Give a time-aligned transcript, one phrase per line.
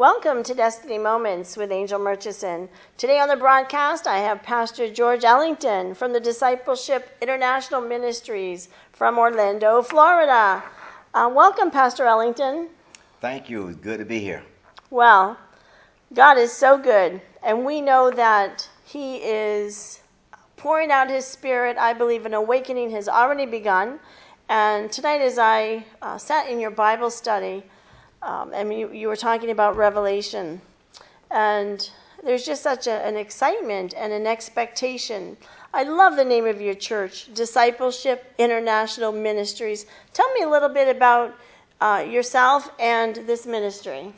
[0.00, 2.70] Welcome to Destiny Moments with Angel Murchison.
[2.96, 9.18] Today on the broadcast, I have Pastor George Ellington from the Discipleship International Ministries from
[9.18, 10.62] Orlando, Florida.
[11.12, 12.70] Uh, welcome, Pastor Ellington.
[13.20, 13.68] Thank you.
[13.68, 14.42] It's good to be here.
[14.88, 15.36] Well,
[16.14, 20.00] God is so good, and we know that He is
[20.56, 21.76] pouring out His Spirit.
[21.76, 24.00] I believe an awakening has already begun.
[24.48, 27.64] And tonight, as I uh, sat in your Bible study,
[28.22, 30.60] um, and you, you were talking about Revelation,
[31.30, 31.90] and
[32.24, 35.36] there's just such a, an excitement and an expectation.
[35.72, 39.86] I love the name of your church, Discipleship International Ministries.
[40.12, 41.34] Tell me a little bit about
[41.80, 44.12] uh, yourself and this ministry.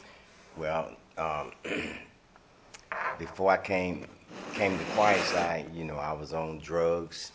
[0.57, 1.53] Well, um,
[3.19, 4.07] before I came
[4.53, 7.33] came to Christ, I you know I was on drugs.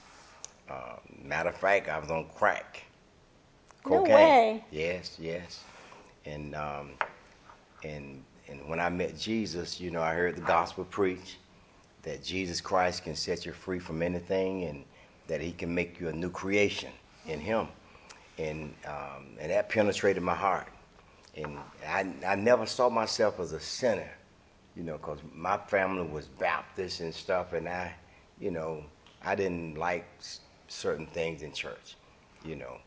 [0.70, 2.84] Uh, matter of fact, I was on crack,
[3.86, 4.14] No cocaine.
[4.16, 4.64] way.
[4.72, 5.64] Yes, yes,
[6.28, 6.92] and um,
[7.84, 11.38] and and when I met Jesus, you know, I heard the gospel preached
[12.04, 14.86] that Jesus Christ can set you free from anything, and
[15.28, 16.92] that He can make you a new creation
[17.26, 17.68] in Him,
[18.38, 20.70] and um, and that penetrated my heart,
[21.36, 24.12] and I I never saw myself as a sinner,
[24.76, 27.94] you know, because my family was Baptist and stuff, and I,
[28.40, 28.84] you know,
[29.24, 30.06] I didn't like
[30.68, 31.98] certain things in church,
[32.44, 32.78] you know.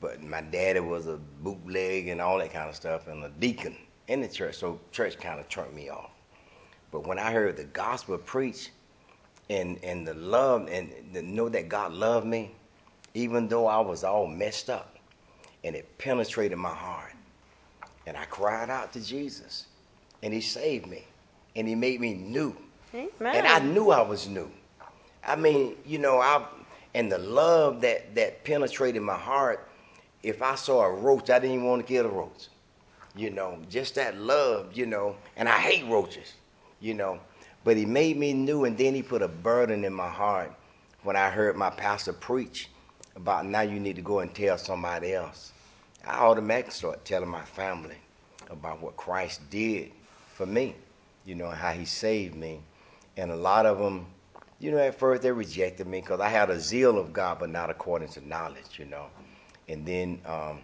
[0.00, 3.76] But my daddy was a bootleg and all that kind of stuff, and a deacon
[4.08, 6.10] in the church, so church kind of turned me off.
[6.90, 8.70] But when I heard the gospel preached,
[9.50, 12.52] and and the love and to know that God loved me,
[13.14, 14.96] even though I was all messed up,
[15.64, 17.12] and it penetrated my heart,
[18.06, 19.66] and I cried out to Jesus,
[20.22, 21.04] and He saved me,
[21.56, 22.56] and He made me new.
[22.94, 23.10] Amen.
[23.20, 24.50] And I knew I was new.
[25.24, 26.46] I mean, you know, I
[26.94, 29.68] and the love that that penetrated my heart.
[30.22, 32.48] If I saw a roach, I didn't even want to kill the roach.
[33.16, 36.34] You know, just that love, you know, and I hate roaches,
[36.80, 37.20] you know.
[37.64, 40.52] But he made me new and then he put a burden in my heart
[41.02, 42.68] when I heard my pastor preach
[43.16, 45.52] about now you need to go and tell somebody else.
[46.06, 47.96] I automatically started telling my family
[48.50, 49.90] about what Christ did
[50.34, 50.74] for me,
[51.24, 52.60] you know, how he saved me.
[53.16, 54.06] And a lot of them,
[54.58, 57.50] you know, at first they rejected me because I had a zeal of God, but
[57.50, 59.06] not according to knowledge, you know.
[59.70, 60.60] And then um,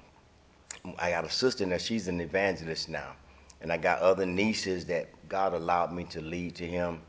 [0.99, 3.13] I got a sister now, she's an evangelist now.
[3.61, 7.01] And I got other nieces that God allowed me to lead to Him.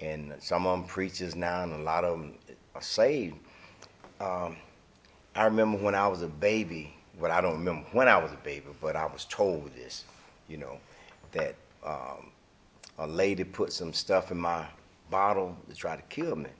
[0.00, 2.34] And some of them preachers now, and a lot of them
[2.74, 3.36] are saved.
[4.20, 4.56] Um,
[5.34, 8.38] I remember when I was a baby, well, I don't remember when I was a
[8.38, 10.04] baby, but I was told this,
[10.48, 10.78] you know,
[11.32, 12.30] that um,
[12.98, 14.66] a lady put some stuff in my
[15.10, 16.50] bottle to try to kill me.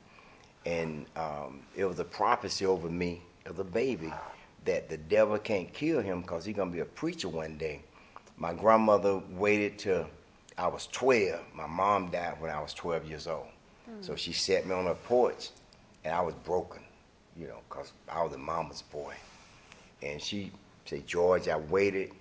[0.65, 4.13] And um, it was a prophecy over me as a baby
[4.67, 7.83] that the devil can't kill him because he's going to be a preacher one day.
[8.37, 10.07] My grandmother waited till
[10.59, 11.41] I was 12.
[11.55, 13.47] My mom died when I was 12 years old.
[13.87, 14.03] Hmm.
[14.03, 15.51] So she set me on her porch,
[16.05, 16.83] and I was broken,
[17.37, 19.15] you know, because I was a mama's boy.
[20.03, 20.53] And she
[20.85, 22.13] said, George, I waited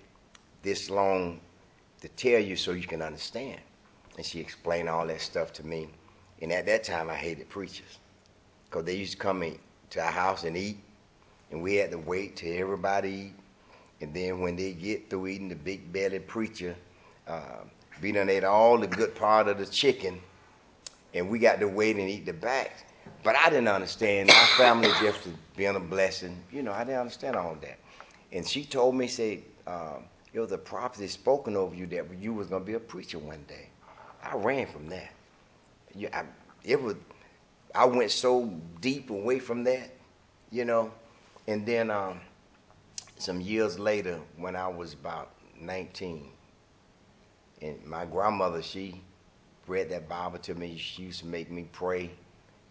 [0.62, 1.40] this long
[2.00, 3.60] to tell you so you can understand.
[4.16, 5.88] And she explained all that stuff to me.
[6.40, 7.98] And at that time, I hated preachers
[8.64, 9.58] because they used to come in
[9.90, 10.78] to our house and eat,
[11.50, 13.34] and we had to wait till everybody eat.
[14.00, 16.76] And then when they get through eating, the big belly preacher,
[17.26, 17.60] uh,
[18.02, 20.20] we done ate all the good part of the chicken,
[21.14, 22.84] and we got to wait and eat the back.
[23.22, 24.28] But I didn't understand.
[24.28, 26.42] My family just was being a blessing.
[26.52, 27.78] You know, I didn't understand all that.
[28.32, 32.34] And she told me, say, um, it was a prophecy spoken over you that you
[32.34, 33.70] was gonna be a preacher one day.
[34.22, 35.10] I ran from that.
[35.94, 36.24] You, I,
[36.64, 36.96] it was,
[37.74, 38.46] I went so
[38.80, 39.90] deep away from that,
[40.50, 40.92] you know.
[41.48, 42.20] And then um,
[43.18, 45.30] some years later, when I was about
[45.60, 46.28] 19,
[47.62, 49.00] and my grandmother, she
[49.66, 50.76] read that Bible to me.
[50.76, 52.10] She used to make me pray,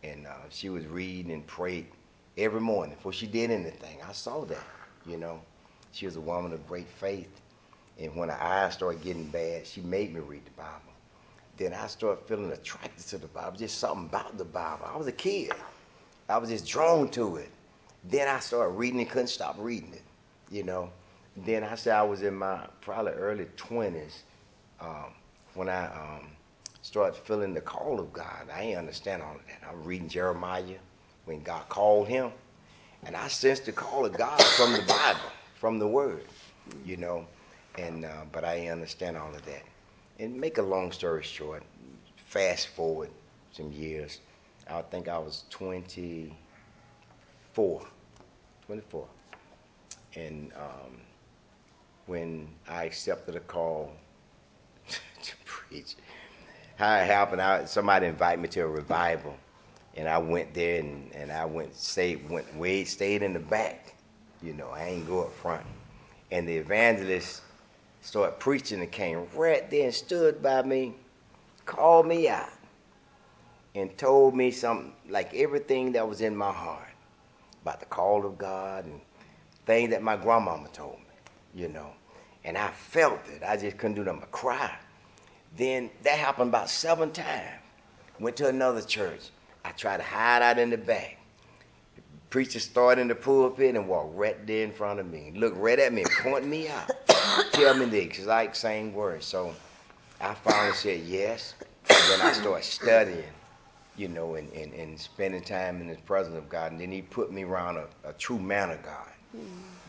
[0.04, 1.88] and uh, she was reading and prayed
[2.38, 3.98] every morning before she did anything.
[4.08, 4.64] I saw that,
[5.06, 5.42] you know.
[5.92, 7.42] She was a woman of great faith,
[7.98, 10.92] and when her eyes started getting bad, she made me read the Bible.
[11.58, 14.86] Then I started feeling attracted to the Bible, just something about the Bible.
[14.94, 15.54] I was a kid.
[16.28, 17.50] I was just drawn to it.
[18.10, 20.04] Then I started reading and couldn't stop reading it,
[20.52, 20.92] you know.
[21.38, 24.22] Then I said I was in my probably early 20s
[24.80, 25.14] um,
[25.54, 26.28] when I um,
[26.82, 28.48] started feeling the call of God.
[28.54, 29.68] I ain't understand all of that.
[29.68, 30.78] I was reading Jeremiah
[31.26, 32.32] when God called him,
[33.06, 35.20] and I sensed the call of God from the Bible,
[35.56, 36.26] from the Word,
[36.86, 37.26] you know.
[37.78, 39.64] And uh, but I ain't understand all of that.
[40.20, 41.64] And make a long story short,
[42.28, 43.10] fast forward
[43.52, 44.20] some years,
[44.68, 47.82] I think I was 24,
[48.68, 49.06] 24,
[50.16, 50.98] and um,
[52.08, 53.92] when I accepted a call
[54.88, 55.96] to preach.
[56.78, 59.36] How it happened, I, somebody invited me to a revival,
[59.96, 62.48] and I went there, and, and I went stayed went
[62.88, 63.96] stayed in the back.
[64.42, 65.66] You know, I ain't go up front.
[66.32, 67.42] And the evangelist
[68.02, 70.96] started preaching and came right there and stood by me,
[71.66, 72.50] called me out,
[73.76, 76.95] and told me something like everything that was in my heart
[77.66, 79.02] about the call of God and
[79.66, 81.90] things that my grandmama told me, you know.
[82.44, 83.42] And I felt it.
[83.44, 84.72] I just couldn't do nothing but cry.
[85.58, 87.50] Then that happened about seven times.
[88.20, 89.32] Went to another church.
[89.64, 91.18] I tried to hide out in the back.
[91.96, 95.32] The preacher started in the pulpit and walked right there in front of me.
[95.34, 96.92] Looked right at me and pointed me out.
[97.52, 99.26] Tell me the exact same words.
[99.26, 99.56] So
[100.22, 101.56] I finally said yes.
[101.90, 103.24] And then I started studying,
[103.98, 106.72] you know, and, and, and spending time in the presence of God.
[106.72, 109.08] And then he put me around a, a true man of God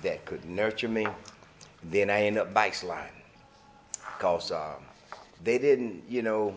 [0.02, 1.06] that could nurture me.
[1.84, 3.10] Then I ended up backsliding
[4.16, 4.76] because um,
[5.42, 6.54] they didn't, you know,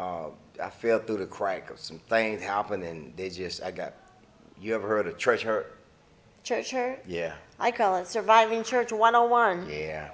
[0.00, 0.26] uh,
[0.62, 3.94] I fell through the crack of some things happened, and they just, I got.
[4.60, 5.76] You ever heard of church hurt?
[6.44, 7.02] Church hurt?
[7.06, 9.68] Yeah, I call it Surviving Church 101.
[9.68, 10.10] yeah,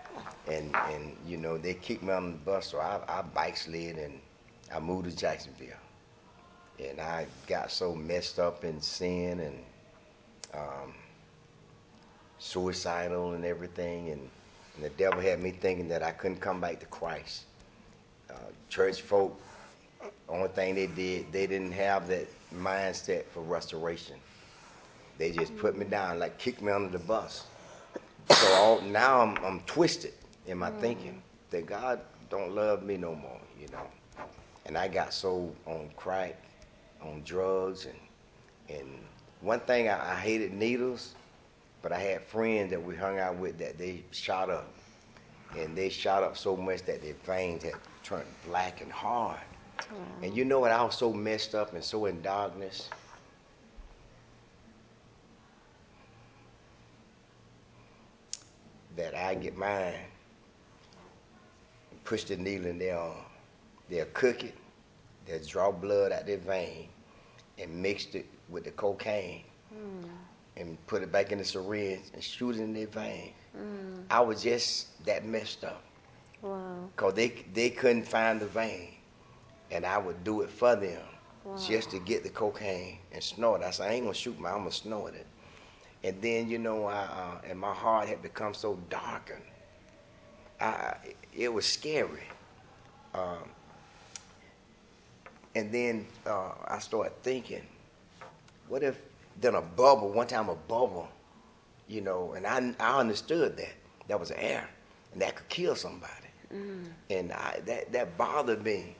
[0.47, 4.19] and and you know they kicked me on the bus, so I, I backslid and
[4.75, 5.77] I moved to Jacksonville,
[6.81, 9.59] and I got so messed up in sin and
[10.55, 10.95] um,
[12.39, 14.31] suicidal and everything, and,
[14.77, 17.45] and the devil had me thinking that I couldn't come back to Christ.
[18.31, 18.35] Uh,
[18.69, 19.41] church folk,
[20.29, 24.17] only thing they did, they didn't have that mindset for restoration.
[25.19, 27.47] They just put me down, like kicked me under the bus.
[28.31, 30.13] So all, now I'm, I'm twisted
[30.47, 33.87] in my thinking that God don't love me no more, you know.
[34.67, 36.37] And I got so on crack,
[37.03, 38.89] on drugs, and and
[39.41, 41.15] one thing I, I hated needles,
[41.83, 44.73] but I had friends that we hung out with that they shot up,
[45.57, 49.39] and they shot up so much that their veins had turned black and hard.
[50.23, 50.73] And you know what?
[50.73, 52.89] I was so messed up and so in darkness.
[58.97, 59.95] That I get mine,
[62.05, 63.15] push the needle in their arm.
[63.89, 64.55] They'll cook it,
[65.29, 66.91] they'll draw blood out their vein,
[67.59, 69.45] and mixed it with the cocaine,
[70.57, 73.35] and put it back in the syringe and shoot it in their vein.
[74.11, 75.85] I was just that messed up.
[76.43, 76.91] Wow.
[76.97, 78.95] Cause they they couldn't find the vein,
[79.71, 81.03] and I would do it for them
[81.45, 81.57] Wow.
[81.57, 83.63] just to get the cocaine and snort.
[83.63, 83.67] it.
[83.67, 85.27] I said I ain't gonna shoot my, I'm gonna snort it.
[86.05, 89.45] And then you know, I uh, and my heart had become so darkened.
[90.61, 90.97] I
[91.33, 92.29] it was scary.
[93.15, 93.51] Um,
[95.55, 97.63] and then uh, I started thinking,
[98.69, 99.01] what if
[99.41, 100.11] then a bubble?
[100.11, 101.09] One time a bubble,
[101.89, 103.73] you know, and I I understood that
[104.09, 104.69] that was air,
[105.13, 106.13] and that could kill somebody.
[107.11, 108.97] And I, that that bothered me.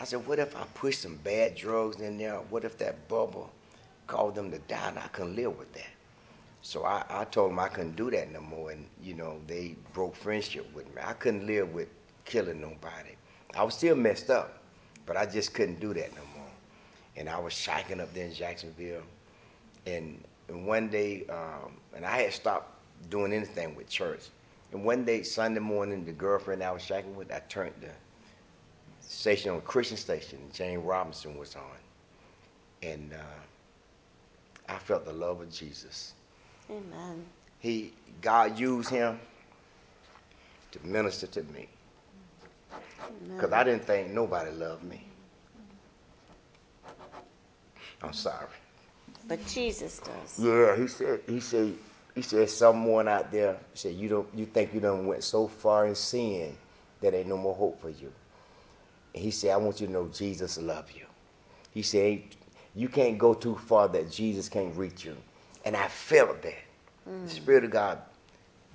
[0.00, 2.36] I said, what if I push some bad drugs in there?
[2.50, 3.50] What if that bubble
[4.06, 5.88] caused them to die and I couldn't live with that?
[6.62, 8.72] So I, I told them I couldn't do that no more.
[8.72, 11.02] And, you know, they broke friendship with me.
[11.04, 11.88] I couldn't live with
[12.24, 13.14] killing nobody.
[13.54, 14.63] I was still messed up,
[15.06, 16.50] but I just couldn't do that no more.
[17.16, 19.02] And I was shaking up there in Jacksonville.
[19.86, 22.70] And, and one day, um, and I had stopped
[23.10, 24.28] doing anything with church.
[24.72, 27.90] And one day, Sunday morning, the girlfriend I was shaking with, I turned the
[29.00, 30.38] station on Christian station.
[30.42, 31.62] and James Robison was on,
[32.82, 36.14] and uh, I felt the love of Jesus.
[36.70, 37.24] Amen.
[37.60, 39.20] He, God used him
[40.72, 41.68] to minister to me,
[43.34, 45.06] because I didn't think nobody loved me.
[48.02, 48.46] I'm sorry.
[49.26, 50.38] But Jesus does.
[50.38, 51.20] Yeah, he said.
[51.26, 51.74] He said.
[52.14, 54.28] He said someone out there said you don't.
[54.34, 56.56] You think you done went so far in sin
[57.00, 58.12] that ain't no more hope for you.
[59.14, 61.06] And he said, I want you to know Jesus love you.
[61.70, 62.22] He said,
[62.74, 65.16] you can't go too far that Jesus can't reach you.
[65.64, 66.54] And I felt that.
[67.06, 67.28] The mm.
[67.28, 67.98] Spirit of God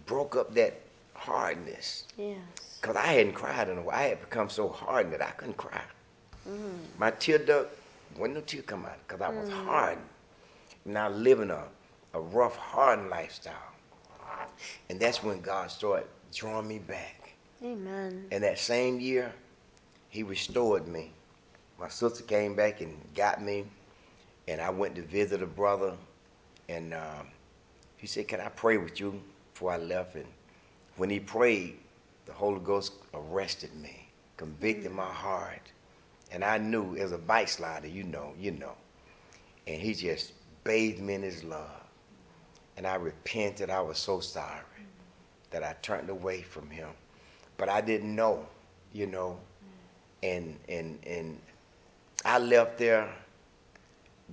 [0.05, 0.79] broke up that
[1.19, 2.05] hardness.
[2.17, 2.37] Yes.
[2.81, 3.95] Because I hadn't cried in a while.
[3.95, 5.81] I had become so hardened that I couldn't cry.
[6.97, 7.77] My tear duct,
[8.17, 10.07] wasn't no tear come out because I was hardened.
[10.85, 11.63] Now living a,
[12.13, 13.53] a rough, hardened lifestyle.
[14.89, 17.33] And that's when God started drawing me back.
[17.63, 18.25] Amen.
[18.31, 19.31] And that same year,
[20.09, 21.11] he restored me.
[21.79, 23.65] My sister came back and got me,
[24.47, 25.93] and I went to visit a brother,
[26.67, 27.27] and um,
[27.97, 29.21] he said, "Can I pray with you?"
[29.53, 30.25] Before I left, and
[30.99, 31.77] when he prayed,
[32.25, 35.71] the Holy Ghost arrested me, convicted my heart,
[36.29, 38.73] and I knew as a backslider, you know, you know,
[39.65, 40.33] and he just
[40.65, 41.83] bathed me in his love,
[42.75, 43.69] and I repented.
[43.69, 44.61] I was so sorry
[45.51, 46.89] that I turned away from him,
[47.57, 48.45] but I didn't know,
[48.93, 49.39] you know.
[50.21, 51.39] And and and
[52.25, 53.09] I left there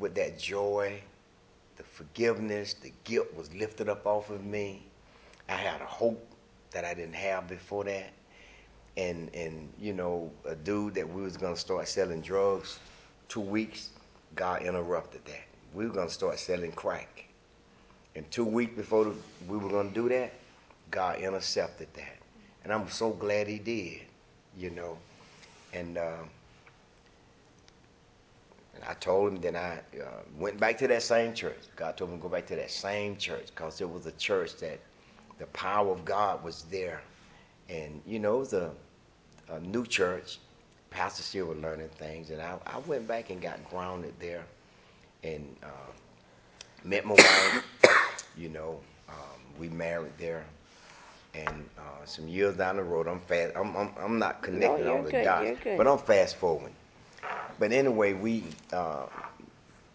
[0.00, 1.00] with that joy,
[1.76, 4.82] the forgiveness, the guilt was lifted up off of me.
[5.48, 6.35] I had a hope
[6.72, 8.12] that I didn't have before that.
[8.96, 12.78] And and you know, a dude that we was gonna start selling drugs
[13.28, 13.90] two weeks,
[14.34, 15.44] God interrupted that.
[15.74, 17.24] We were gonna start selling crack.
[18.14, 19.14] And two weeks before the,
[19.46, 20.32] we were gonna do that,
[20.90, 22.16] God intercepted that.
[22.64, 24.00] And I'm so glad he did,
[24.56, 24.98] you know.
[25.72, 26.22] And uh,
[28.74, 31.58] and I told him, then I uh, went back to that same church.
[31.76, 34.56] God told me to go back to that same church because it was a church
[34.58, 34.78] that
[35.38, 37.02] the power of God was there.
[37.68, 38.70] And, you know, the
[39.50, 40.38] a, new church.
[40.90, 42.30] Pastor still was learning things.
[42.30, 44.44] And I, I went back and got grounded there
[45.22, 45.92] and uh,
[46.84, 47.64] met my wife.
[48.36, 50.44] you know, um, we married there.
[51.34, 53.54] And uh, some years down the road, I'm fast.
[53.56, 56.74] I'm, I'm, I'm not connecting you're all the good, dots, but I'm fast forwarding.
[57.58, 59.06] But anyway, we uh,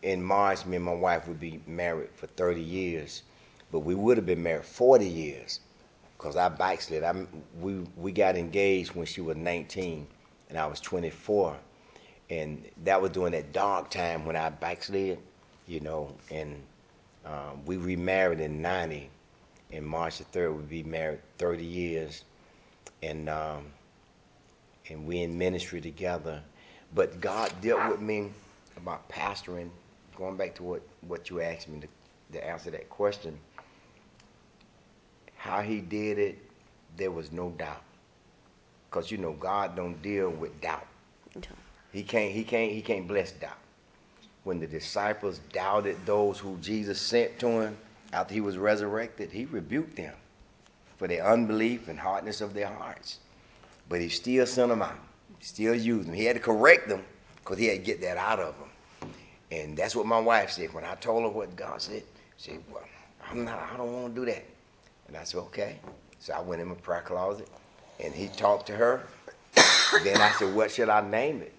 [0.04, 3.24] in March, me and my wife would be married for 30 years,
[3.72, 5.60] but we would have been married 40 years
[6.18, 7.04] because I backslid.
[7.04, 7.26] I
[7.60, 10.08] we we got engaged when she was 19
[10.50, 11.58] and I was 24,
[12.30, 15.18] and that was during that dark time when I backslid,
[15.68, 16.14] you know.
[16.30, 16.62] And
[17.26, 19.10] um, we remarried in 90,
[19.72, 22.24] and March the 3rd we'd be married 30 years,
[23.02, 23.66] and um,
[24.90, 26.42] and we in ministry together.
[26.94, 28.32] But God dealt with me
[28.78, 29.70] about pastoring.
[30.18, 31.88] Going back to what, what you asked me to,
[32.34, 33.40] to answer that question,
[35.42, 36.38] how He did it,
[36.98, 37.82] there was no doubt.
[38.92, 40.86] Cause you know God don't deal with doubt.
[41.92, 42.32] He can't.
[42.32, 42.72] He can't.
[42.72, 43.58] He can't bless doubt.
[44.44, 47.78] When the disciples doubted those who Jesus sent to him
[48.14, 50.14] after he was resurrected, he rebuked them
[50.98, 53.18] for their unbelief and hardness of their hearts.
[53.90, 55.00] But he still sent them out.
[55.40, 56.14] Still used them.
[56.14, 57.04] He had to correct them
[57.38, 59.12] because he had to get that out of them.
[59.52, 60.72] And that's what my wife said.
[60.72, 62.04] When I told her what God said,
[62.38, 62.84] she said, Well,
[63.28, 64.46] I'm not, I don't want to do that.
[65.08, 65.80] And I said, Okay.
[66.20, 67.50] So I went in my prayer closet
[68.04, 69.04] and he talked to her.
[70.04, 71.54] then I said, What should I name it?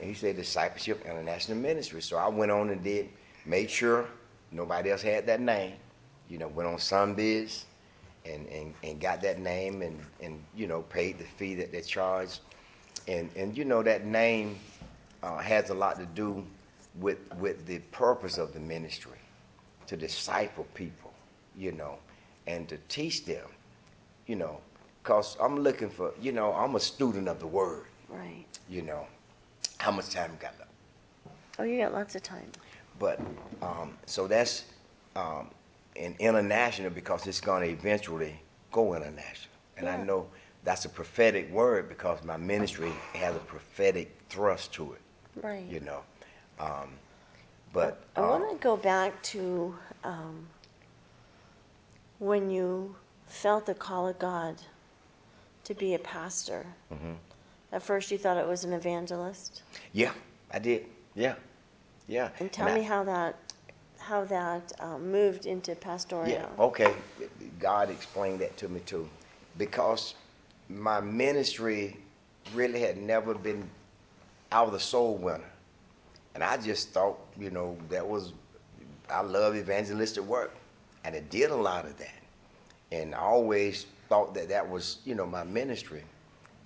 [0.00, 2.02] And he said, Discipleship International Ministry.
[2.02, 3.08] So I went on and did,
[3.44, 4.06] made sure
[4.50, 5.74] nobody else had that name.
[6.28, 7.64] You know, went on Sunbiz
[8.24, 11.82] and, and, and got that name and, and, you know, paid the fee that they
[11.82, 12.40] charged
[13.08, 14.58] and and you know that name
[15.22, 16.44] uh, has a lot to do
[17.00, 19.18] with with the purpose of the ministry
[19.86, 21.12] to disciple people
[21.56, 21.98] you know
[22.46, 23.46] and to teach them
[24.26, 24.58] you know
[25.02, 28.46] because i'm looking for you know i'm a student of the word Right.
[28.68, 29.06] you know
[29.78, 30.70] how much time got left
[31.58, 32.50] Oh, you got lots of time.
[32.98, 33.20] but
[33.62, 34.64] um, so that's
[35.16, 35.50] um,
[35.96, 38.34] an international because it's going to eventually
[38.70, 40.26] go international and i know
[40.64, 45.00] that's a prophetic word because my ministry has a prophetic thrust to it
[45.42, 45.64] Right.
[45.68, 46.02] you know.
[46.60, 46.90] Um,
[47.72, 50.46] but I uh, want to go back to um,
[52.22, 52.94] when you
[53.26, 54.54] felt the call of God
[55.64, 56.64] to be a pastor.
[56.92, 57.16] Mhm.
[57.72, 59.62] At first, you thought it was an evangelist,
[59.92, 60.12] yeah,
[60.52, 60.86] I did.
[61.16, 61.34] Yeah,
[62.06, 62.30] yeah.
[62.38, 63.34] and tell I- me how that
[63.98, 66.28] how that um, moved into pastoral.
[66.28, 66.92] Yeah, okay.
[67.58, 69.08] God explained that to me too.
[69.58, 70.14] Because
[70.68, 71.96] my ministry
[72.54, 73.68] really had never been,
[74.50, 75.50] I was a soul winner.
[76.34, 78.32] And I just thought, you know, that was,
[79.08, 80.52] I love evangelistic work.
[81.04, 82.22] And I did a lot of that.
[82.90, 86.04] And I always thought that that was, you know, my ministry.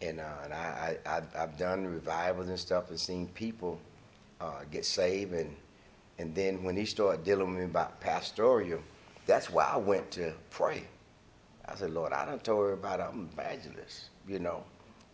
[0.02, 3.78] And, uh, and I, I, I've done revivals and stuff and seen people
[4.40, 5.32] uh, get saved.
[5.32, 5.54] And,
[6.18, 8.80] and then when he started dealing with me about pastoral,
[9.26, 10.84] that's why I went to pray.
[11.68, 14.62] I said, Lord, I done told everybody I'm an evangelist, you know.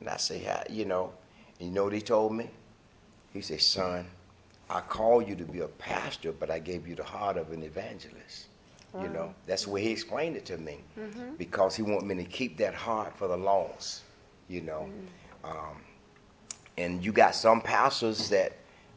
[0.00, 1.12] And I say, you know,
[1.58, 2.50] and you know what he told me?
[3.32, 4.06] He said, son,
[4.68, 7.62] I called you to be a pastor, but I gave you the heart of an
[7.62, 8.46] evangelist.
[9.00, 9.46] You know, mm-hmm.
[9.46, 10.78] that's the way he explained it to me.
[10.98, 11.36] Mm-hmm.
[11.38, 14.02] Because he wanted me to keep that heart for the lost,
[14.48, 14.90] you know.
[15.44, 15.50] Mm-hmm.
[15.50, 15.76] Um,
[16.76, 18.52] and you got some pastors that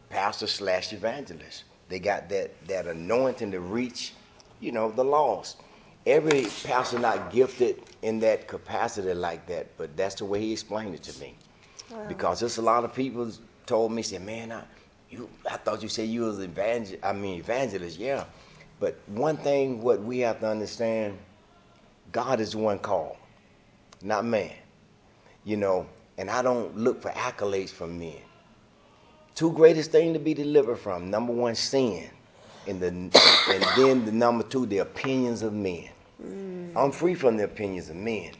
[0.09, 1.63] pastor slash evangelist.
[1.87, 4.13] They got that that anointing to reach,
[4.59, 5.57] you know, the lost.
[6.05, 10.93] Every pastor not gifted in that capacity like that, but that's the way he explained
[10.93, 11.35] it to me.
[12.07, 13.31] Because there's a lot of people
[13.65, 14.63] told me, said, "Man, I,
[15.09, 18.25] you, I thought you said you was evangel, I mean evangelist, yeah."
[18.79, 21.17] But one thing, what we have to understand,
[22.11, 23.17] God is the one called,
[24.01, 24.51] not man.
[25.43, 28.21] You know, and I don't look for accolades from men.
[29.35, 32.09] Two greatest things to be delivered from: number one, sin,
[32.65, 35.89] and the and then the number two, the opinions of men.
[36.75, 38.31] I'm free from the opinions of men.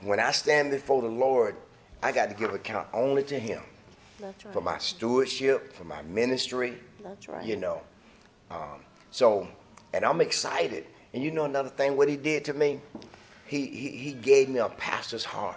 [0.00, 1.56] When I stand before the Lord,
[2.02, 3.62] I got to give account only to Him
[4.20, 4.52] That's right.
[4.52, 6.78] for my stewardship, for my ministry.
[7.02, 7.44] That's right.
[7.44, 7.80] You know,
[8.50, 8.84] um,
[9.14, 9.46] so
[9.92, 10.84] and I'm excited.
[11.12, 12.80] And you know another thing, what He did to me,
[13.46, 15.56] He He, he gave me a pastor's heart.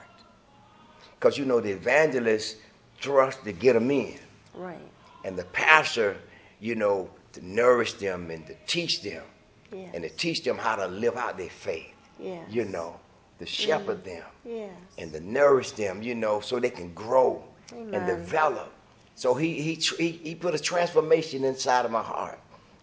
[1.19, 2.57] Because you know the evangelist
[2.99, 4.19] trust to get them in,
[4.53, 4.77] Right.
[5.25, 6.17] and the pastor,
[6.59, 9.23] you know, to nourish them and to teach them,
[9.71, 9.89] Yes.
[9.95, 11.95] and to teach them how to live out their faith.
[12.19, 12.45] Yes.
[12.51, 12.99] You know,
[13.39, 14.05] to shepherd mm.
[14.05, 14.71] them Yes.
[14.99, 18.71] and to nourish them, you know, so they can grow and develop.
[19.15, 22.39] So he, he he he put a transformation inside of my heart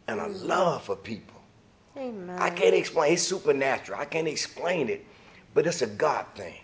[0.09, 1.41] and a love for people.
[1.97, 2.39] Amen.
[2.39, 3.13] I can't explain.
[3.13, 4.01] It's supernatural.
[4.01, 5.05] I can't explain it,
[5.55, 6.57] but it's a God thing.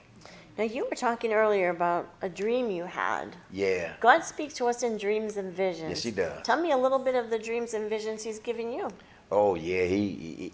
[0.59, 3.35] Now you were talking earlier about a dream you had.
[3.51, 3.95] Yeah.
[4.01, 5.89] God speaks to us in dreams and visions.
[5.89, 6.43] Yes, He does.
[6.43, 8.89] Tell me a little bit of the dreams and visions He's given you.
[9.31, 9.85] Oh yeah.
[9.85, 10.53] He, he, he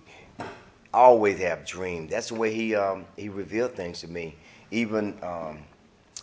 [0.93, 2.11] always have dreams.
[2.11, 4.37] That's the way he um he revealed things to me.
[4.71, 5.61] Even um,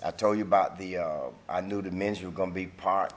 [0.04, 3.14] I told you about the uh, I knew the ministry was gonna be part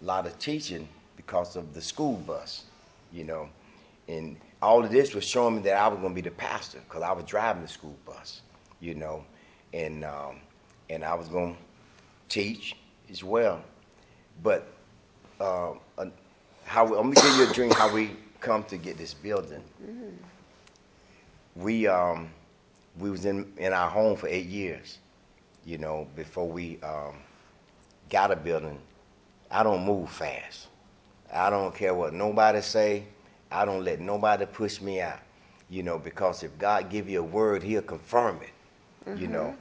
[0.00, 2.64] a lot of teaching because of the school bus,
[3.12, 3.48] you know,
[4.08, 7.02] and all of this was showing me that I was gonna be the pastor because
[7.02, 8.42] I was driving the school bus,
[8.80, 9.24] you know,
[9.72, 10.40] and um,
[10.90, 11.56] and I was gonna
[12.28, 12.76] teach
[13.10, 13.62] as well,
[14.42, 14.72] but
[15.40, 16.06] uh, uh,
[16.64, 19.64] how let me give you a dream how we come to get this building.
[21.56, 22.30] We um
[22.98, 24.98] we was in in our home for eight years,
[25.64, 27.16] you know, before we um
[28.10, 28.80] got a building.
[29.50, 30.69] I don't move fast.
[31.32, 33.04] I don't care what nobody say.
[33.50, 35.18] I don't let nobody push me out,
[35.68, 39.54] you know, because if God give you a word, He'll confirm it, you know.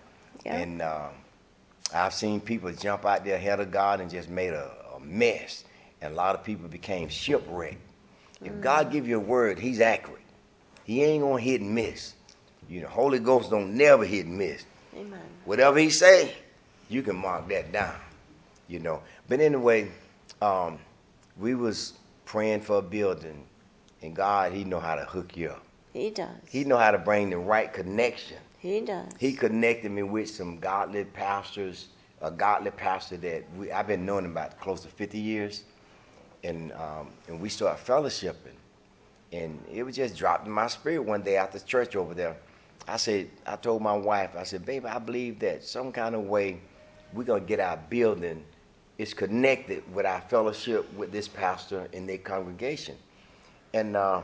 [0.46, 0.58] Yeah.
[0.58, 1.10] And um,
[1.94, 5.64] I've seen people jump out there ahead of God and just made a, a mess,
[6.02, 7.82] and a lot of people became shipwrecked.
[8.44, 10.22] If God give you a word, He's accurate.
[10.86, 12.14] He ain't gonna hit and miss.
[12.70, 14.64] You know, Holy Ghost don't never hit and miss.
[14.96, 15.20] Amen.
[15.46, 16.34] Whatever He say,
[16.90, 17.96] you can mark that down.
[18.68, 19.02] You know.
[19.28, 19.92] But anyway,
[20.42, 20.80] um,
[21.40, 21.94] we was
[22.26, 23.46] praying for a building,
[24.02, 25.64] and God, He know how to hook you up.
[25.94, 26.36] He does.
[26.48, 28.38] He know how to bring the right connection.
[28.60, 29.10] He does.
[29.18, 31.88] He connected me with some godly pastors,
[32.22, 35.64] a godly pastor that we, I've been knowing about close to 50 years,
[36.44, 38.58] and um, and we started fellowshipping,
[39.32, 42.38] and it was just dropped in my spirit one day after church over there.
[42.88, 46.24] I said, I told my wife, I said, baby, I believe that some kind of
[46.24, 46.60] way
[47.14, 48.44] we're gonna get our building
[49.00, 52.98] is connected with our fellowship with this pastor and their congregation,
[53.74, 54.22] and uh,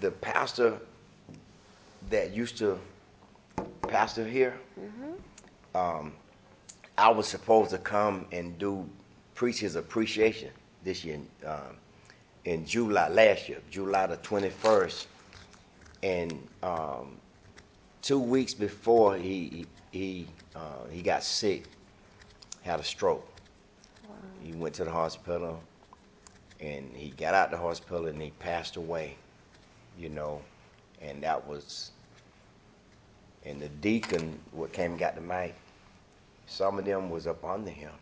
[0.00, 0.78] the pastor
[2.10, 2.78] that used to
[3.88, 4.54] pastor here.
[5.74, 6.12] Um,
[6.98, 8.86] I was supposed to come and do
[9.34, 10.50] preach his appreciation
[10.84, 11.76] this year um,
[12.44, 15.08] in July last year, July the twenty first,
[16.02, 17.16] and um,
[18.02, 21.64] two weeks before he he he, uh, he got sick,
[22.62, 23.26] had a stroke.
[24.42, 25.60] He went to the hospital,
[26.60, 29.16] and he got out the hospital and he passed away.
[29.98, 30.42] You know,
[31.00, 31.92] and that was
[33.44, 35.54] and the deacon what came and got the mic,
[36.46, 37.92] some of them was up under him.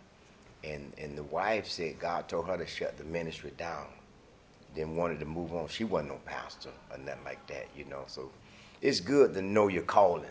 [0.65, 3.87] And and the wife said God told her to shut the ministry down.
[4.75, 5.69] Then wanted to move on.
[5.69, 8.05] She wasn't no pastor or nothing like that, you know.
[8.07, 8.31] So
[8.81, 10.25] it's good to know your calling.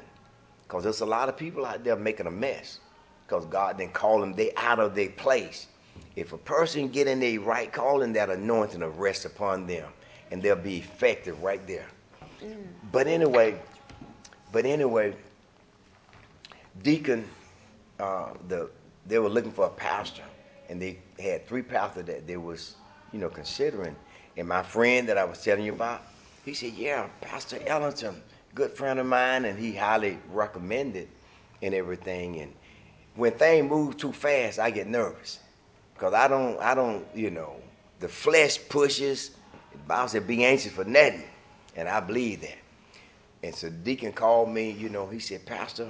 [0.63, 2.80] Because there's a lot of people out there making a mess.
[3.26, 5.68] Because God didn't call them, they out of their place.
[6.16, 9.90] If a person get in their right calling, that anointing will rest upon them.
[10.32, 11.88] And they'll be effective right there.
[12.92, 13.60] But anyway,
[14.52, 15.16] but anyway,
[16.82, 17.28] Deacon,
[18.00, 18.70] uh, the
[19.06, 20.24] they were looking for a pastor,
[20.70, 22.76] and they had three pastors that they was,
[23.12, 23.96] you know, considering.
[24.38, 26.02] And my friend that I was telling you about,
[26.46, 28.22] he said, "Yeah, Pastor Ellington,
[28.56, 31.10] good friend of mine, and he highly recommended
[31.62, 32.54] and everything." And
[33.16, 35.40] when things move too fast, I get nervous
[36.04, 37.56] because I don't, I don't, you know,
[38.02, 39.38] the flesh pushes.
[39.72, 41.24] The Bible said, "Be anxious for nothing,"
[41.78, 42.58] and I believe that.
[43.42, 45.89] And so Deacon called me, you know, he said, Pastor,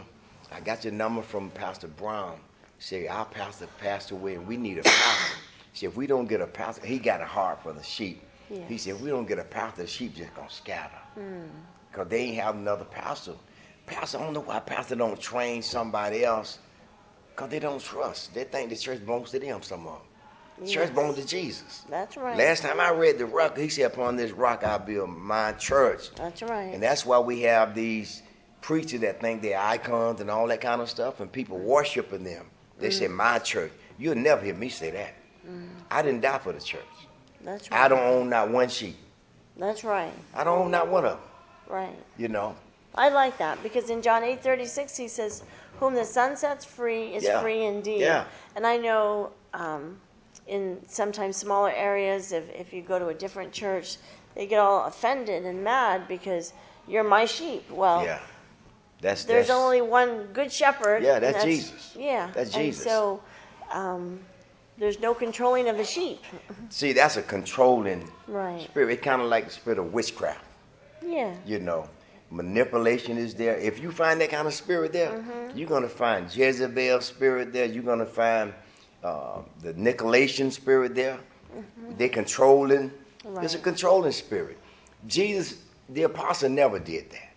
[0.51, 2.35] I got your number from Pastor Brown.
[2.77, 5.37] He said, our pastor passed away and we need a pastor.
[5.71, 8.23] He said, if we don't get a pastor, he got a heart for the sheep.
[8.49, 8.61] Yes.
[8.69, 10.97] He said, if we don't get a pastor, the sheep just gonna scatter.
[11.15, 11.41] Hmm.
[11.91, 13.33] Because they ain't have another pastor.
[13.85, 16.57] Pastor, I don't know why pastor don't train somebody else.
[17.35, 18.33] Because they don't trust.
[18.33, 20.01] They think the church belongs to them, some of them.
[20.59, 20.73] The Yes.
[20.73, 21.83] church belongs to Jesus.
[21.89, 22.37] That's right.
[22.37, 26.13] Last time I read the rock, he said, upon this rock I build my church.
[26.15, 26.73] That's right.
[26.73, 28.21] And that's why we have these
[28.61, 31.67] preachers that think they're icons and all that kind of stuff, and people mm-hmm.
[31.67, 32.45] worshiping them.
[32.79, 33.15] They say, mm.
[33.15, 33.71] My church.
[33.97, 35.13] You'll never hear me say that.
[35.47, 35.69] Mm.
[35.91, 36.81] I didn't die for the church.
[37.41, 37.81] That's right.
[37.81, 38.95] I don't own not one sheep.
[39.57, 40.13] That's right.
[40.33, 41.29] I don't own not one of them,
[41.67, 41.95] Right.
[42.17, 42.55] you know.
[42.95, 45.43] I like that because in John 8:36 he says,
[45.83, 47.41] Whom the Son sets free is Yeah.
[47.41, 47.99] free indeed.
[47.99, 48.23] Yeah.
[48.55, 49.99] And I know um,
[50.47, 53.97] in sometimes smaller areas, if, if you go to a different church,
[54.33, 56.53] they get all offended and mad because
[56.87, 57.69] you're my sheep.
[57.69, 58.19] Well, Yeah.
[59.01, 61.03] That's there's that's, only one good shepherd.
[61.03, 61.93] Yeah, and that's Jesus.
[61.99, 62.31] Yeah.
[62.33, 62.85] That's and Jesus.
[62.85, 63.21] so
[63.73, 64.21] um,
[64.77, 66.21] there's no controlling of the sheep.
[66.69, 68.61] See, that's a controlling Right.
[68.61, 68.93] spirit.
[68.93, 70.45] It's kind of like the spirit of witchcraft.
[71.05, 71.35] Yeah.
[71.45, 71.89] You know,
[72.33, 73.55] manipulation is there.
[73.57, 75.57] If you find that kind of spirit there, Mm-hmm.
[75.57, 77.65] you're gonna find Jezebel spirit there.
[77.65, 78.53] You're gonna find
[79.03, 81.19] uh, the Nicolaitan spirit there.
[81.97, 82.91] They're controlling.
[83.41, 83.63] It's a Mm-hmm.
[83.63, 84.57] Controlling spirit.
[85.07, 87.29] Jesus, the apostle, never did that.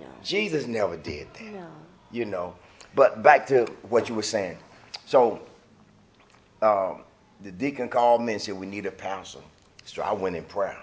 [0.00, 0.06] No.
[0.22, 1.42] Jesus never did that.
[1.52, 1.66] No.
[2.10, 2.54] you know.
[2.94, 4.58] But back to what you were saying.
[5.06, 5.40] So
[6.62, 7.02] um,
[7.42, 9.38] the deacon called me and said we need a pastor.
[9.84, 10.78] So I went in prayer.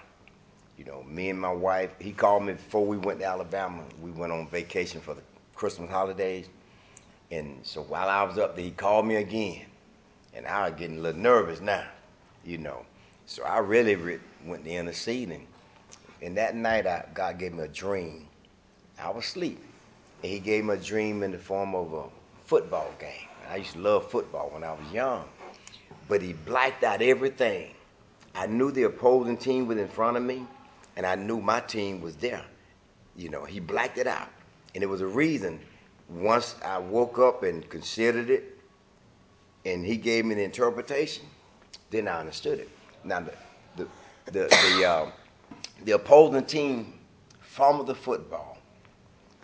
[0.78, 1.90] You know, me and my wife.
[1.98, 3.82] He called me before we went to Alabama.
[4.00, 5.22] We went on vacation for the
[5.56, 6.46] Christmas holidays,
[7.30, 9.66] and so while I was up there, he called me again,
[10.34, 11.84] and I was getting a little nervous now.
[12.44, 12.86] You know,
[13.26, 15.46] so I really re- went to the interceding.
[16.22, 18.26] And that night, I, God gave me a dream.
[19.00, 19.62] I was asleep.
[20.22, 22.04] And he gave me a dream in the form of a
[22.46, 23.28] football game.
[23.48, 25.24] I used to love football when I was young.
[26.08, 27.74] But he blacked out everything.
[28.34, 30.46] I knew the opposing team was in front of me,
[30.98, 32.44] and I knew my team was there.
[33.16, 34.28] You know, he blacked it out.
[34.74, 35.60] And it was a reason.
[36.08, 38.58] Once I woke up and considered it,
[39.64, 41.24] and he gave me the interpretation,
[41.90, 42.68] then I understood it.
[43.04, 43.32] Now, the,
[43.76, 43.86] the,
[44.32, 45.12] the, the, um,
[45.84, 46.94] the opposing team
[47.40, 48.58] fumbled the football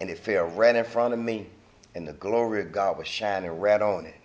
[0.00, 1.46] and it fell right in front of me,
[1.94, 4.16] and the glory of God was shining right on it.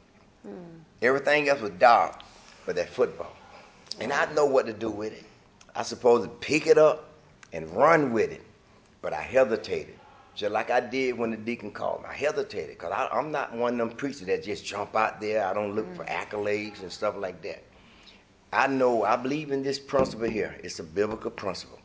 [1.03, 2.21] Everything else was dark,
[2.65, 3.35] but that football.
[3.99, 5.25] And I know what to do with it.
[5.75, 7.08] I supposed to pick it up
[7.53, 8.41] and run with it,
[9.01, 9.95] but I hesitated,
[10.35, 12.09] just like I did when the deacon called me.
[12.09, 15.45] I hesitated because I'm not one of them preachers that just jump out there.
[15.45, 16.09] I don't look for mm.
[16.09, 17.63] accolades and stuff like that.
[18.51, 20.55] I know, I believe in this principle here.
[20.63, 21.79] It's a biblical principle.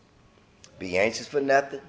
[0.79, 1.81] Be anxious for nothing,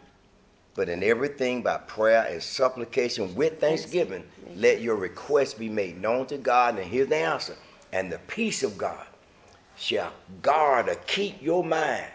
[0.76, 4.24] but in everything by prayer and supplication with thanksgiving,
[4.56, 7.56] let your requests be made known to God, and here's the answer.
[7.94, 9.06] And the peace of God
[9.78, 10.12] shall
[10.42, 12.06] guard or keep your mind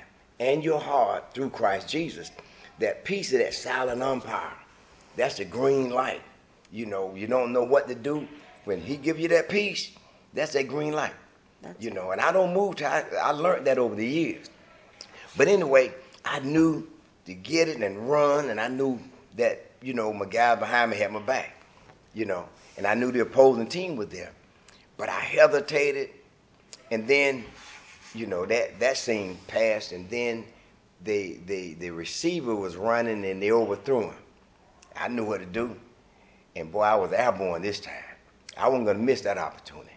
[0.40, 2.32] and your heart through Christ Jesus.
[2.80, 4.52] That peace of that silent umpire,
[5.16, 6.22] that's the green light.
[6.72, 8.26] You know, you don't know what to do.
[8.64, 9.92] When he give you that peace,
[10.34, 11.14] that's that green light.
[11.62, 14.48] That's you know, and I don't move till I, I learned that over the years.
[15.36, 15.92] But anyway,
[16.24, 16.88] I knew
[17.26, 18.98] to get it and run, and I knew
[19.36, 21.54] that, you know, my guy behind me had my back,
[22.14, 24.32] you know, and I knew the opposing team was there.
[24.96, 26.10] But I hesitated,
[26.90, 27.44] and then,
[28.14, 30.44] you know, that, that scene passed, and then
[31.04, 34.14] the, the, the receiver was running and they overthrew him.
[34.96, 35.76] I knew what to do.
[36.56, 37.94] And boy, I was airborne this time.
[38.56, 39.90] I wasn't going to miss that opportunity.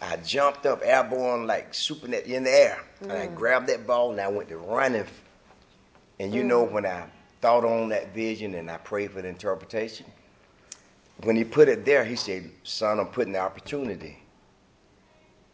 [0.00, 3.34] I jumped up airborne like supernet in the air, and I mm.
[3.34, 5.04] grabbed that ball and I went to running.
[6.18, 6.46] And you mm.
[6.46, 7.04] know when I
[7.42, 10.06] thought on that vision and I prayed for the interpretation,
[11.22, 14.22] when he put it there, he said, "Son, I'm putting the opportunity.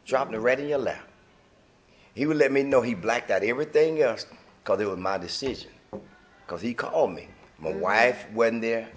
[0.05, 1.06] Dropping it right in your lap."
[2.17, 4.25] He would let me know he blacked out everything else
[4.65, 5.71] because it was my decision.
[6.47, 7.29] Because he called me.
[7.59, 7.81] My mm-hmm.
[7.81, 8.89] wife wasn't there.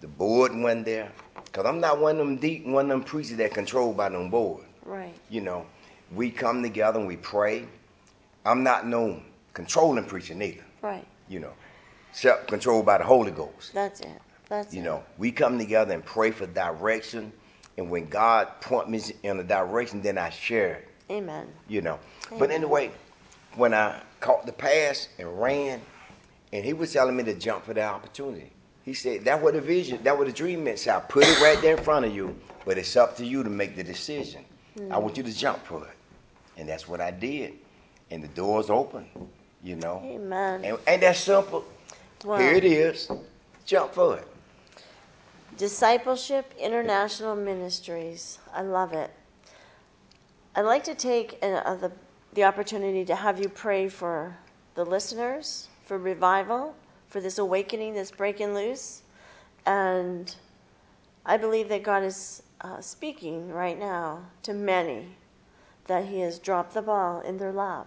[0.00, 1.10] The board wasn't there.
[1.44, 4.30] Because I'm not one of them deep, one of them preachers that controlled by them
[4.30, 4.62] board.
[4.84, 5.12] Right.
[5.28, 5.66] You know,
[6.14, 7.66] we come together and we pray.
[8.46, 9.20] I'm not no
[9.54, 10.64] controlling preacher neither.
[10.80, 11.06] Right.
[11.28, 11.52] You know,
[12.12, 13.74] self controlled by the Holy Ghost.
[13.74, 14.22] That's it.
[14.48, 14.84] That's You it.
[14.84, 17.32] know, we come together and pray for direction.
[17.76, 20.88] And when God point me in a direction, then I share it.
[21.10, 21.46] Amen.
[21.68, 21.98] You know.
[22.38, 22.90] But anyway,
[23.56, 25.80] when I caught the pass and ran,
[26.52, 28.50] and he was telling me to jump for that opportunity.
[28.84, 30.78] He said that what the vision, that what the dream meant.
[30.78, 33.42] So I put it right there in front of you, but it's up to you
[33.42, 34.44] to make the decision.
[34.76, 35.02] I hmm.
[35.02, 35.94] want you to jump for it,
[36.56, 37.54] and that's what I did.
[38.10, 39.06] And the doors open,
[39.62, 40.00] you know.
[40.04, 40.64] Amen.
[40.64, 41.66] And ain't that simple?
[42.24, 42.38] Wow.
[42.38, 43.10] Here it is.
[43.66, 44.26] Jump for it.
[45.58, 48.38] Discipleship International Ministries.
[48.54, 49.10] I love it.
[50.58, 51.92] I'd like to take uh, uh, the,
[52.32, 54.36] the opportunity to have you pray for
[54.74, 56.74] the listeners, for revival,
[57.06, 59.02] for this awakening that's breaking loose.
[59.66, 60.34] And
[61.24, 65.06] I believe that God is uh, speaking right now to many
[65.86, 67.86] that He has dropped the ball in their lap.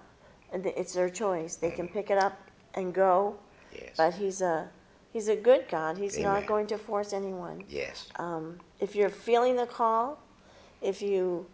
[0.53, 1.57] And it's their choice.
[1.57, 2.39] They can pick it up
[2.75, 3.35] and go.
[3.73, 3.89] Yes.
[3.97, 4.69] But He's a,
[5.11, 5.97] he's a good God.
[5.97, 7.65] He's not going to force anyone.
[7.67, 8.07] Yes.
[8.15, 10.23] Um, if you're feeling the call,
[10.81, 11.45] if you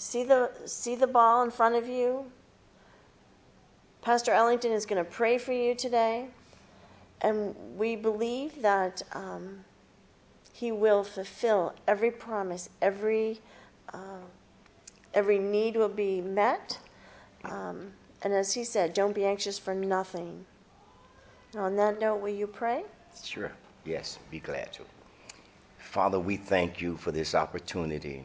[0.00, 2.24] see the see the ball in front of you,
[4.00, 6.26] Pastor Ellington is going to pray for you today,
[7.20, 9.62] and we believe that um,
[10.52, 13.40] He will fulfill every promise, every
[13.92, 14.24] uh,
[15.12, 16.78] every need will be met.
[17.44, 20.44] Um, and as he said, don't be anxious for nothing.
[21.56, 22.84] On that note, will you pray?
[23.24, 23.50] Sure.
[23.84, 24.82] Yes, be glad to.
[25.78, 28.24] Father, we thank you for this opportunity,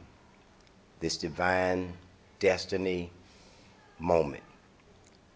[1.05, 1.93] this divine
[2.39, 3.11] destiny
[3.99, 4.41] moment.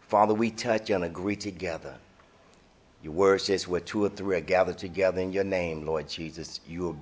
[0.08, 1.96] Father, we touch and agree together.
[3.04, 6.60] Your word says where two or three are gathered together in your name, Lord Jesus,
[6.68, 7.00] you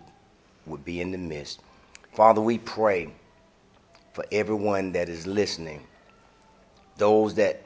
[0.66, 1.62] would be in the midst.
[2.12, 3.10] Father, we pray
[4.12, 5.88] for everyone that is listening,
[6.98, 7.62] those that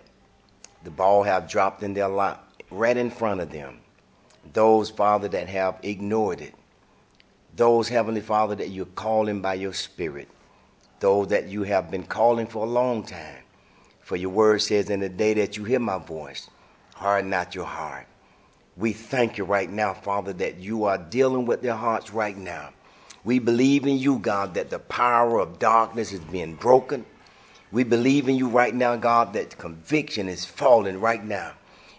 [0.83, 3.79] the ball have dropped in their lap right in front of them,
[4.53, 6.53] those, Father, that have ignored it,
[7.55, 10.27] those, Heavenly Father, that you're calling by your Spirit,
[11.01, 13.43] those that you have been calling for a long time.
[13.99, 16.49] For your word says, in the day that you hear my voice,
[16.95, 18.07] harden not your heart.
[18.77, 22.69] We thank you right now, Father, that you are dealing with their hearts right now.
[23.23, 27.05] We believe in you, God, that the power of darkness is being broken.
[27.71, 31.53] We believe in you right now, God, that conviction is falling right now.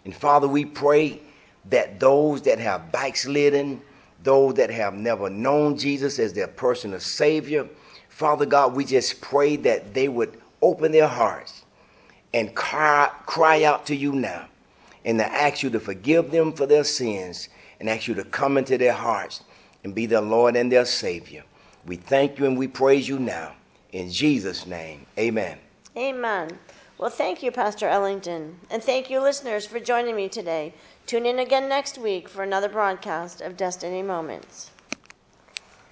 [0.04, 1.20] And Father, we pray
[1.70, 3.82] that those that have backslidden,
[4.22, 7.68] those that have never known Jesus as their personal Savior,
[8.22, 11.64] Father God, we just pray that they would open their hearts
[12.32, 14.46] and cry, cry out to you now
[15.04, 17.48] and to ask you to forgive them for their sins
[17.80, 19.42] and ask you to come into their hearts
[19.82, 21.42] and be their Lord and their Savior.
[21.85, 23.54] We thank you and we praise you now.
[23.90, 25.58] In Jesus' name, amen.
[25.96, 26.56] Amen.
[26.98, 28.56] Well, thank you, Pastor Ellington.
[28.70, 30.74] And thank you, listeners, for joining me today.
[31.06, 34.70] Tune in again next week for another broadcast of Destiny Moments.